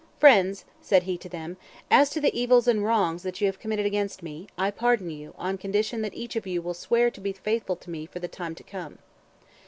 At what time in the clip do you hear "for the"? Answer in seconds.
8.07-8.27